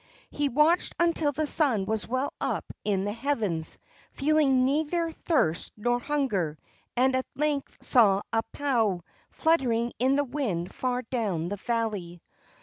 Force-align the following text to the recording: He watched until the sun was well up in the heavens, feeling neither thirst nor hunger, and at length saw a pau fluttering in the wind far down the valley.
He 0.31 0.49
watched 0.49 0.95
until 0.99 1.31
the 1.31 1.45
sun 1.45 1.85
was 1.85 2.07
well 2.07 2.33
up 2.41 2.65
in 2.83 3.05
the 3.05 3.11
heavens, 3.13 3.77
feeling 4.13 4.65
neither 4.65 5.11
thirst 5.11 5.73
nor 5.77 5.99
hunger, 5.99 6.57
and 6.97 7.15
at 7.15 7.27
length 7.35 7.85
saw 7.85 8.23
a 8.33 8.41
pau 8.51 9.03
fluttering 9.29 9.93
in 9.99 10.15
the 10.15 10.23
wind 10.23 10.73
far 10.73 11.03
down 11.03 11.49
the 11.49 11.57
valley. 11.57 12.19